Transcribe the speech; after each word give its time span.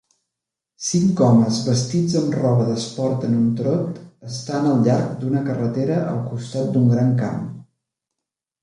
Cinc 0.85 1.19
homes 1.25 1.59
vestits 1.65 2.15
amb 2.21 2.33
roba 2.39 2.65
d'esport 2.71 3.27
en 3.29 3.37
un 3.41 3.45
trot 3.61 4.01
estan 4.31 4.67
al 4.73 4.83
llarg 4.89 5.15
d'una 5.23 5.45
carretera 5.51 6.03
al 6.17 6.21
costat 6.33 6.75
d'un 6.77 6.93
gran 6.97 7.17
camp 7.25 7.49